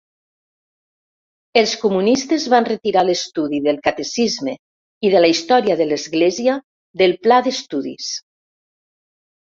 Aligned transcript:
Els 1.61 1.73
comunistes 1.81 2.47
van 2.55 2.67
retirar 2.71 3.05
l'estudi 3.11 3.61
del 3.69 3.79
catecisme 3.89 4.57
i 5.11 5.15
de 5.19 5.23
la 5.25 5.33
història 5.37 5.79
de 5.85 5.91
l'església 5.93 6.61
del 7.05 7.19
pla 7.29 7.43
d'estudis. 7.51 8.15